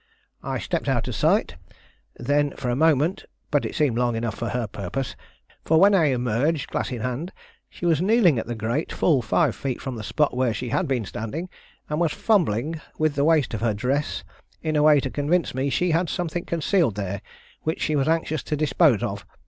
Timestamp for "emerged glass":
6.05-6.91